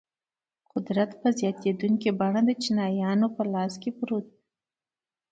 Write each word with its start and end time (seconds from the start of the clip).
قدرت 0.73 1.09
په 1.21 1.27
زیاتېدونکي 1.39 2.09
بڼه 2.19 2.41
د 2.45 2.49
چپیانو 2.63 3.27
لاس 3.53 3.73
ته 3.81 3.89
پرېوت. 3.97 4.27